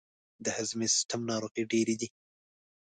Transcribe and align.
د 0.43 0.45
هضمي 0.57 0.87
سیستم 0.95 1.21
ناروغۍ 1.31 1.63
ډیرې 1.71 1.95
دي. 2.01 2.07